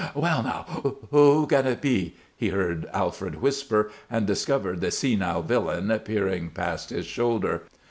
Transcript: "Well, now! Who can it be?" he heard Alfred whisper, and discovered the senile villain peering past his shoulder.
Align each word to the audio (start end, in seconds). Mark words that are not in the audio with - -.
"Well, 0.15 0.41
now! 0.41 0.65
Who 1.11 1.45
can 1.45 1.67
it 1.67 1.79
be?" 1.79 2.15
he 2.35 2.49
heard 2.49 2.89
Alfred 2.91 3.39
whisper, 3.39 3.91
and 4.09 4.25
discovered 4.25 4.81
the 4.81 4.89
senile 4.89 5.43
villain 5.43 5.89
peering 6.03 6.49
past 6.49 6.89
his 6.89 7.05
shoulder. 7.05 7.65